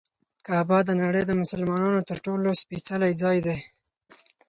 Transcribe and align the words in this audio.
کعبه 0.45 0.79
د 0.87 0.91
نړۍ 1.01 1.23
د 1.27 1.31
مسلمانانو 1.41 2.01
تر 2.09 2.17
ټولو 2.25 2.49
سپېڅلی 2.61 3.11
ځای 3.21 3.37
دی. 3.45 3.57